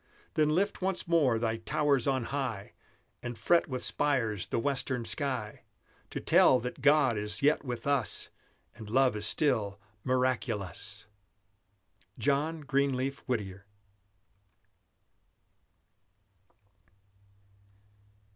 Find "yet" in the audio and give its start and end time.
7.43-7.63